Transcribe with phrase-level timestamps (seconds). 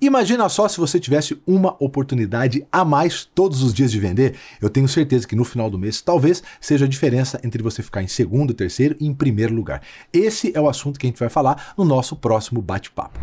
[0.00, 4.36] Imagina só se você tivesse uma oportunidade a mais todos os dias de vender.
[4.60, 8.02] Eu tenho certeza que no final do mês talvez seja a diferença entre você ficar
[8.02, 9.82] em segundo, terceiro e em primeiro lugar.
[10.12, 13.18] Esse é o assunto que a gente vai falar no nosso próximo bate-papo.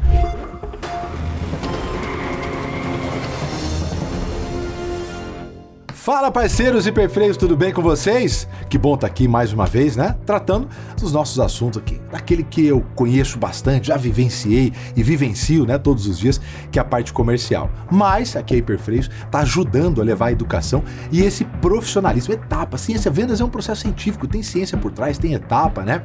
[6.03, 8.45] Fala parceiros e perfreios, tudo bem com vocês?
[8.69, 10.17] Que bom estar tá aqui mais uma vez, né?
[10.25, 10.67] Tratando
[10.99, 16.05] dos nossos assuntos aqui, daquele que eu conheço bastante, já vivenciei e vivencio, né, todos
[16.05, 17.71] os dias, que é a parte comercial.
[17.89, 22.77] Mas aqui a Hiperfreios está ajudando a levar a educação e esse profissionalismo, etapa.
[22.77, 26.03] Ciência vendas é um processo científico, tem ciência por trás, tem etapa, né?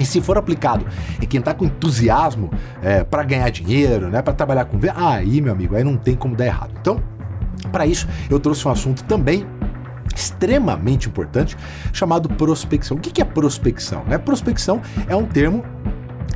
[0.00, 0.86] E se for aplicado
[1.20, 2.50] em quem está com entusiasmo
[2.82, 6.16] é, para ganhar dinheiro, né, para trabalhar com venda, aí, meu amigo, aí não tem
[6.16, 6.72] como dar errado.
[6.80, 7.15] Então,
[7.66, 9.46] para isso, eu trouxe um assunto também
[10.14, 11.56] extremamente importante
[11.92, 12.96] chamado prospecção.
[12.96, 14.04] O que é prospecção?
[14.04, 14.16] Né?
[14.18, 15.64] Prospecção é um termo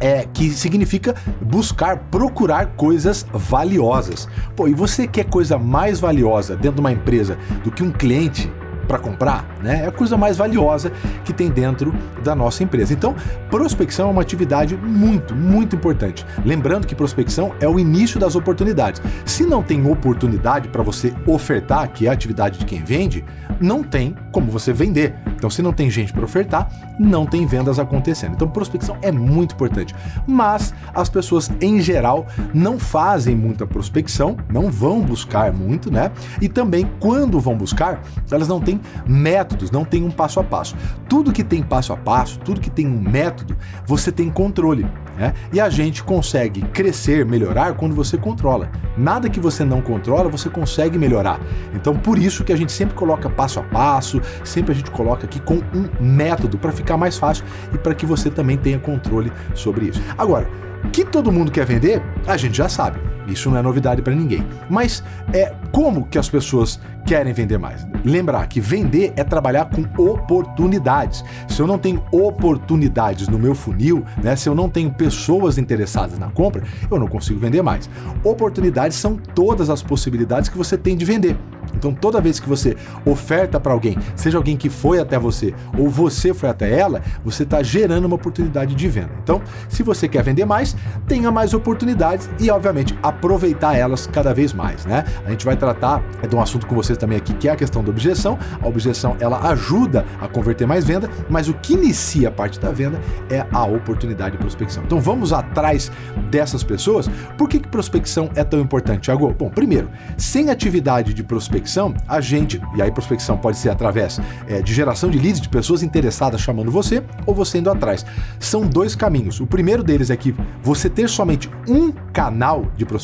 [0.01, 4.29] é, que significa buscar, procurar coisas valiosas.
[4.57, 8.51] Pô, e você quer coisa mais valiosa dentro de uma empresa do que um cliente
[8.91, 9.85] para comprar, né?
[9.85, 10.91] É a coisa mais valiosa
[11.25, 12.93] que tem dentro da nossa empresa.
[12.93, 13.15] Então,
[13.49, 16.27] prospecção é uma atividade muito, muito importante.
[16.45, 19.01] Lembrando que prospecção é o início das oportunidades.
[19.25, 23.25] Se não tem oportunidade para você ofertar, que é a atividade de quem vende,
[23.61, 25.15] não tem como você vender.
[25.37, 28.33] Então, se não tem gente para ofertar, não tem vendas acontecendo.
[28.33, 29.95] Então, prospecção é muito importante.
[30.27, 36.11] Mas as pessoas em geral não fazem muita prospecção, não vão buscar muito, né?
[36.41, 40.77] E também quando vão buscar, elas não têm métodos, não tem um passo a passo.
[41.09, 43.57] Tudo que tem passo a passo, tudo que tem um método,
[43.87, 44.87] você tem controle.
[45.17, 45.35] Né?
[45.53, 48.71] E a gente consegue crescer, melhorar quando você controla.
[48.97, 51.41] Nada que você não controla, você consegue melhorar.
[51.75, 55.27] Então, por isso que a gente sempre coloca passo a passo, sempre a gente coloca
[55.27, 59.33] aqui com um método para ficar mais fácil e para que você também tenha controle
[59.55, 60.03] sobre isso.
[60.17, 60.49] Agora,
[60.93, 63.01] que todo mundo quer vender, a gente já sabe.
[63.31, 64.47] Isso não é novidade para ninguém.
[64.69, 65.03] Mas
[65.33, 67.87] é como que as pessoas querem vender mais?
[68.05, 71.25] Lembrar que vender é trabalhar com oportunidades.
[71.49, 76.19] Se eu não tenho oportunidades no meu funil, né, se eu não tenho pessoas interessadas
[76.19, 77.89] na compra, eu não consigo vender mais.
[78.23, 81.37] Oportunidades são todas as possibilidades que você tem de vender.
[81.75, 85.89] Então, toda vez que você oferta para alguém, seja alguém que foi até você ou
[85.89, 89.11] você foi até ela, você está gerando uma oportunidade de venda.
[89.23, 94.53] Então, se você quer vender mais, tenha mais oportunidades e, obviamente, aproveitar elas cada vez
[94.53, 95.05] mais, né?
[95.25, 97.85] A gente vai tratar de um assunto com vocês também aqui, que é a questão
[97.85, 98.39] da objeção.
[98.61, 102.71] A objeção, ela ajuda a converter mais venda, mas o que inicia a parte da
[102.71, 104.83] venda é a oportunidade de prospecção.
[104.85, 105.93] Então, vamos atrás
[106.31, 107.09] dessas pessoas.
[107.37, 109.35] Por que, que prospecção é tão importante, Thiago?
[109.39, 114.21] Bom, primeiro, sem atividade de prospecção, prospecção, a gente, e aí prospecção pode ser através
[114.47, 118.05] é, de geração de leads, de pessoas interessadas chamando você, ou você indo atrás.
[118.39, 119.41] São dois caminhos.
[119.41, 123.00] O primeiro deles é que você ter somente um canal de prospecção,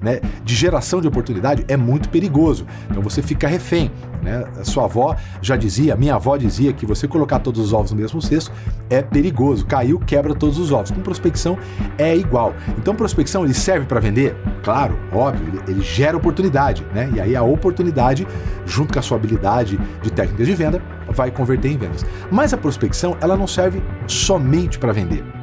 [0.00, 2.66] né, de geração de oportunidade, é muito perigoso.
[2.90, 3.90] Então você fica refém.
[4.22, 4.44] Né?
[4.58, 7.96] A sua avó já dizia, minha avó dizia que você colocar todos os ovos no
[7.96, 8.52] mesmo cesto
[8.90, 9.66] é perigoso.
[9.66, 10.90] Caiu, quebra todos os ovos.
[10.90, 11.58] Com prospecção
[11.98, 12.54] é igual.
[12.78, 14.36] Então prospecção ele serve para vender?
[14.62, 17.10] Claro, óbvio, ele, ele gera oportunidade, né?
[17.14, 18.26] E aí a oportunidade,
[18.64, 22.04] junto com a sua habilidade de técnicas de venda, vai converter em vendas.
[22.30, 25.35] Mas a prospecção, ela não serve somente para vender.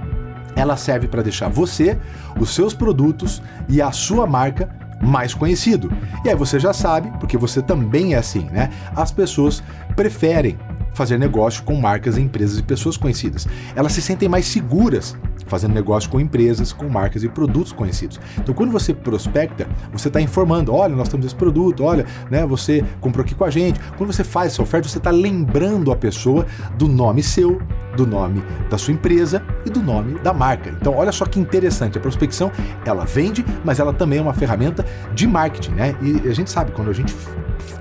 [0.56, 1.98] Ela serve para deixar você,
[2.40, 4.70] os seus produtos e a sua marca
[5.02, 5.92] mais conhecido.
[6.24, 8.70] E aí você já sabe, porque você também é assim, né?
[8.96, 9.62] As pessoas
[9.96, 10.58] preferem
[10.94, 13.48] fazer negócio com marcas, empresas e pessoas conhecidas.
[13.76, 18.20] Elas se sentem mais seguras fazendo negócio com empresas, com marcas e produtos conhecidos.
[18.38, 22.84] Então, quando você prospecta, você está informando: olha, nós temos esse produto, olha, né, você
[23.02, 23.80] comprou aqui com a gente.
[23.98, 26.46] Quando você faz essa oferta, você está lembrando a pessoa
[26.78, 27.62] do nome seu,
[27.96, 30.70] do nome da sua empresa e do nome da marca.
[30.70, 32.52] Então, olha só que interessante, a prospecção,
[32.86, 35.96] ela vende, mas ela também é uma ferramenta de marketing, né?
[36.02, 37.14] E a gente sabe, quando a gente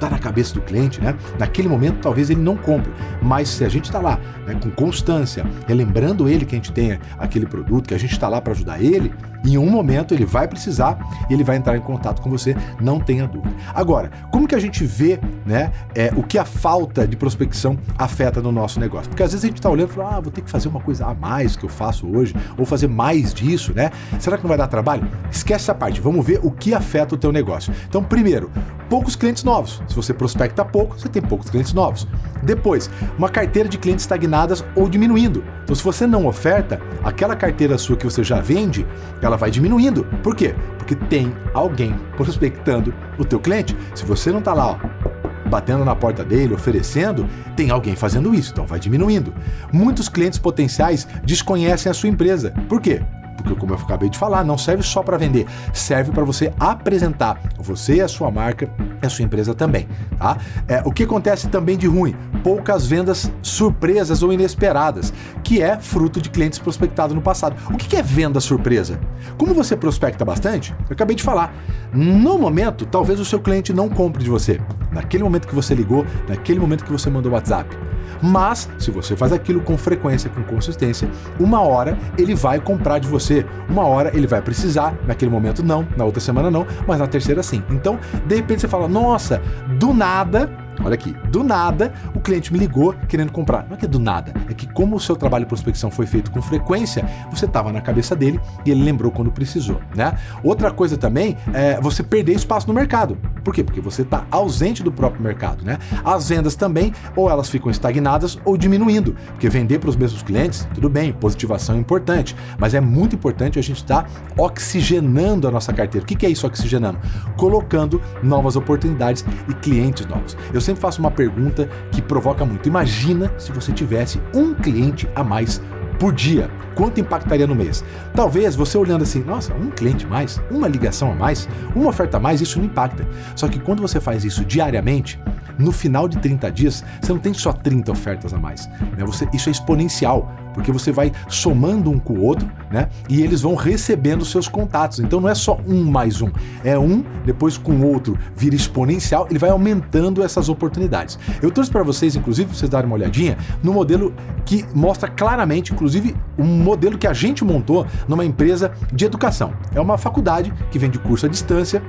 [0.03, 1.15] está na cabeça do cliente, né?
[1.39, 2.93] Naquele momento, talvez ele não compre,
[3.23, 6.99] mas se a gente está lá né, com constância, relembrando ele que a gente tem
[7.19, 9.12] aquele produto, que a gente está lá para ajudar ele,
[9.45, 10.99] em um momento ele vai precisar
[11.29, 13.55] e ele vai entrar em contato com você, não tenha dúvida.
[13.75, 18.41] Agora, como que a gente vê né, é, o que a falta de prospecção afeta
[18.41, 19.09] no nosso negócio?
[19.09, 20.81] Porque às vezes a gente está olhando e fala, ah, vou ter que fazer uma
[20.81, 23.91] coisa a mais que eu faço hoje, ou fazer mais disso, né?
[24.19, 25.09] Será que não vai dar trabalho?
[25.31, 27.73] Esquece essa parte, vamos ver o que afeta o teu negócio.
[27.88, 28.50] Então, primeiro,
[28.88, 29.82] poucos clientes novos.
[29.93, 32.09] Se você prospecta pouco, você tem poucos clientes novos.
[32.43, 35.44] Depois, uma carteira de clientes estagnadas ou diminuindo.
[35.62, 38.87] Então, se você não oferta, aquela carteira sua que você já vende,
[39.21, 40.05] ela vai diminuindo.
[40.23, 40.55] Por quê?
[40.79, 43.77] Porque tem alguém prospectando o teu cliente.
[43.94, 48.53] Se você não está lá, ó, batendo na porta dele, oferecendo, tem alguém fazendo isso,
[48.53, 49.35] então vai diminuindo.
[49.71, 52.55] Muitos clientes potenciais desconhecem a sua empresa.
[52.67, 53.03] Por quê?
[53.43, 57.41] porque como eu acabei de falar, não serve só para vender, serve para você apresentar
[57.59, 58.71] você e a sua marca,
[59.06, 59.88] a sua empresa também,
[60.19, 60.38] tá?
[60.69, 62.14] É, o que acontece também de ruim?
[62.43, 65.12] Poucas vendas surpresas ou inesperadas,
[65.43, 67.56] que é fruto de clientes prospectados no passado.
[67.72, 68.99] O que é venda surpresa?
[69.37, 71.54] Como você prospecta bastante, eu acabei de falar,
[71.93, 74.61] no momento, talvez o seu cliente não compre de você.
[74.91, 77.77] Naquele momento que você ligou, naquele momento que você mandou WhatsApp.
[78.23, 81.11] Mas, se você faz aquilo com frequência, com consistência,
[81.41, 83.44] uma hora ele vai comprar de você.
[83.69, 87.43] Uma hora ele vai precisar, naquele momento não, na outra semana não, mas na terceira
[87.43, 87.62] sim.
[87.71, 89.43] Então, de repente você fala: nossa,
[89.79, 90.49] do nada
[90.85, 93.67] Olha aqui, do nada o cliente me ligou querendo comprar.
[93.67, 96.07] Não é que é do nada, é que como o seu trabalho de prospecção foi
[96.07, 100.17] feito com frequência, você estava na cabeça dele e ele lembrou quando precisou, né?
[100.43, 103.17] Outra coisa também é você perder espaço no mercado.
[103.45, 103.63] Por quê?
[103.65, 105.79] Porque você está ausente do próprio mercado, né?
[106.05, 109.17] As vendas também, ou elas ficam estagnadas ou diminuindo.
[109.33, 113.59] Porque vender para os mesmos clientes, tudo bem, positivação é importante, mas é muito importante
[113.59, 114.09] a gente estar tá
[114.43, 116.05] oxigenando a nossa carteira.
[116.05, 116.99] O que é isso oxigenando?
[117.37, 120.37] Colocando novas oportunidades e clientes novos.
[120.53, 122.69] Eu sempre faço uma pergunta que provoca muito.
[122.69, 125.61] Imagina se você tivesse um cliente a mais
[125.99, 126.50] por dia.
[126.75, 127.85] Quanto impactaria no mês?
[128.14, 132.20] Talvez você olhando assim, nossa, um cliente mais, uma ligação a mais, uma oferta a
[132.20, 133.06] mais, isso não impacta.
[133.37, 135.20] Só que quando você faz isso diariamente,
[135.58, 138.66] no final de 30 dias, você não tem só 30 ofertas a mais.
[138.96, 139.04] Né?
[139.04, 142.88] Você, isso é exponencial porque você vai somando um com o outro, né?
[143.08, 145.00] E eles vão recebendo seus contatos.
[145.00, 146.31] Então não é só um mais um,
[146.64, 151.19] é um, depois com outro vira exponencial, ele vai aumentando essas oportunidades.
[151.40, 154.14] Eu trouxe para vocês, inclusive, para vocês darem uma olhadinha, no modelo
[154.44, 159.52] que mostra claramente, inclusive, um modelo que a gente montou numa empresa de educação.
[159.75, 161.82] É uma faculdade que vende curso à distância,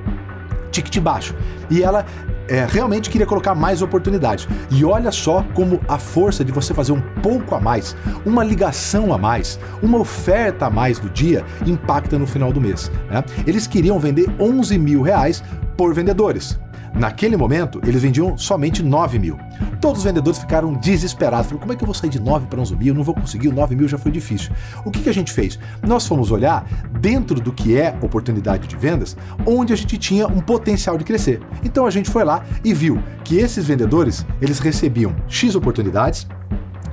[0.70, 1.34] ticket baixo.
[1.70, 2.04] E ela
[2.48, 4.48] é, realmente queria colocar mais oportunidades.
[4.70, 9.12] E olha só como a força de você fazer um pouco a mais, uma ligação
[9.12, 12.90] a mais, uma oferta a mais do dia impacta no final do mês.
[13.10, 13.24] Né?
[13.46, 15.42] Eles queriam vender 11 mil reais
[15.76, 16.58] por vendedores.
[16.94, 19.36] Naquele momento, eles vendiam somente 9 mil.
[19.80, 21.46] Todos os vendedores ficaram desesperados.
[21.46, 22.88] Falaram, como é que eu vou sair de 9 para 11 mil?
[22.88, 24.52] Eu não vou conseguir, o 9 mil já foi difícil.
[24.84, 25.58] O que, que a gente fez?
[25.82, 26.64] Nós fomos olhar
[27.00, 31.40] dentro do que é oportunidade de vendas, onde a gente tinha um potencial de crescer.
[31.64, 36.26] Então a gente foi lá e viu que esses vendedores, eles recebiam X oportunidades,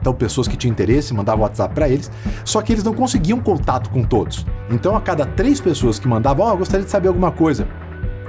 [0.02, 2.12] então, pessoas que tinham interesse mandavam WhatsApp para eles,
[2.44, 4.48] só que eles não conseguiam contato com todos.
[4.72, 7.68] Então, a cada três pessoas que mandavam, ó, oh, gostaria de saber alguma coisa,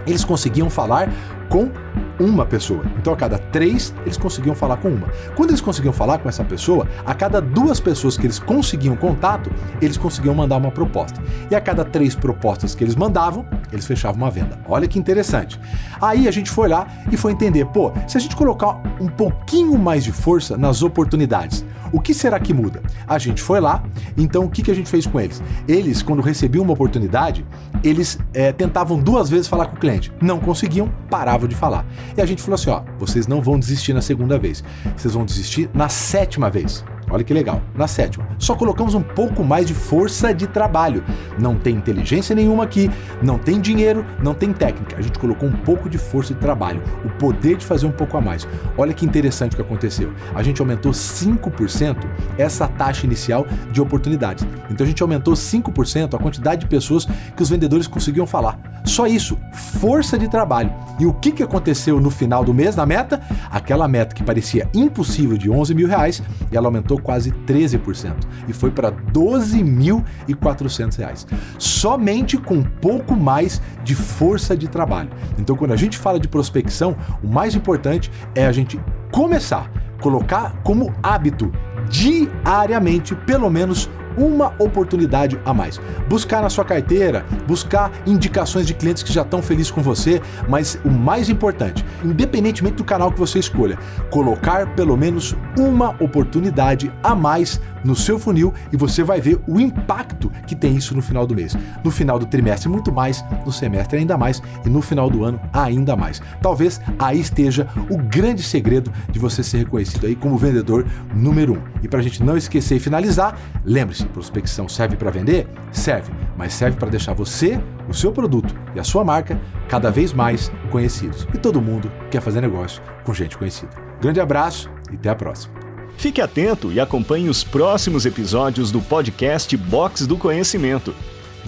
[0.07, 1.11] eles conseguiam falar
[1.53, 1.71] com
[2.19, 2.83] uma pessoa.
[2.99, 5.09] Então, a cada três, eles conseguiam falar com uma.
[5.37, 9.53] Quando eles conseguiam falar com essa pessoa, a cada duas pessoas que eles conseguiam contato,
[9.81, 11.23] eles conseguiam mandar uma proposta.
[11.51, 14.59] E a cada três propostas que eles mandavam, eles fechavam uma venda.
[14.67, 15.61] Olha que interessante.
[16.01, 19.77] Aí a gente foi lá e foi entender, pô, se a gente colocar um pouquinho
[19.77, 22.83] mais de força nas oportunidades, o que será que muda?
[23.07, 23.85] A gente foi lá,
[24.17, 25.43] então o que, que a gente fez com eles?
[25.69, 27.45] Eles, quando recebiam uma oportunidade,
[27.85, 30.13] eles é, tentavam duas vezes falar com o cliente.
[30.21, 31.85] Não conseguiam, paravam de falar.
[32.17, 34.65] E a gente falou assim: ó, vocês não vão desistir na segunda vez,
[34.97, 36.85] vocês vão desistir na sétima vez.
[37.13, 37.61] Olha que legal.
[37.75, 41.05] Na sétima, só colocamos um pouco mais de força de trabalho.
[41.39, 42.91] Não tem inteligência nenhuma aqui,
[43.23, 44.97] não tem dinheiro, não tem técnica.
[44.97, 48.17] A gente colocou um pouco de força de trabalho, o poder de fazer um pouco
[48.17, 48.49] a mais.
[48.79, 50.11] Olha que interessante o que aconteceu.
[50.35, 51.99] A gente aumentou 5%
[52.39, 54.47] essa taxa inicial de oportunidades.
[54.71, 57.07] Então a gente aumentou 5% a quantidade de pessoas
[57.37, 58.59] que os vendedores conseguiam falar.
[58.85, 60.73] Só isso, força de trabalho.
[60.99, 63.21] E o que, que aconteceu no final do mês, na meta?
[63.51, 68.15] Aquela meta que parecia impossível de 11 mil reais, ela aumentou quase 13%
[68.49, 71.27] e foi para 12.400 reais.
[71.59, 75.11] Somente com pouco mais de força de trabalho.
[75.39, 78.81] Então, quando a gente fala de prospecção, o mais importante é a gente
[79.11, 81.53] começar, colocar como hábito
[81.89, 85.81] diariamente, pelo menos uma oportunidade a mais.
[86.09, 90.79] Buscar na sua carteira, buscar indicações de clientes que já estão felizes com você, mas
[90.85, 93.79] o mais importante, independentemente do canal que você escolha,
[94.11, 99.59] colocar pelo menos uma oportunidade a mais no seu funil e você vai ver o
[99.61, 101.57] impacto que tem isso no final do mês.
[101.83, 105.41] No final do trimestre, muito mais, no semestre, ainda mais, e no final do ano,
[105.53, 106.21] ainda mais.
[106.41, 111.63] Talvez aí esteja o grande segredo de você ser reconhecido aí como vendedor número um.
[111.83, 115.47] E para a gente não esquecer e finalizar, lembre-se: prospecção serve para vender?
[115.71, 120.13] Serve, mas serve para deixar você, o seu produto e a sua marca cada vez
[120.13, 121.27] mais conhecidos.
[121.35, 123.73] E todo mundo quer fazer negócio com gente conhecida.
[124.01, 125.55] Grande abraço e até a próxima.
[125.97, 130.95] Fique atento e acompanhe os próximos episódios do podcast Box do Conhecimento.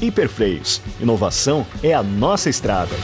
[0.00, 0.80] Hiperfreios.
[1.00, 2.94] Inovação é a nossa estrada.